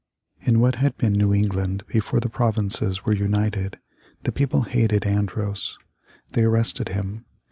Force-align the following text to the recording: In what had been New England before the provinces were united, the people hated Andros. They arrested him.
In 0.41 0.59
what 0.59 0.77
had 0.81 0.97
been 0.97 1.13
New 1.13 1.31
England 1.31 1.83
before 1.85 2.19
the 2.19 2.27
provinces 2.27 3.05
were 3.05 3.13
united, 3.13 3.77
the 4.23 4.31
people 4.31 4.63
hated 4.63 5.05
Andros. 5.05 5.77
They 6.31 6.43
arrested 6.43 6.89
him. 6.89 7.23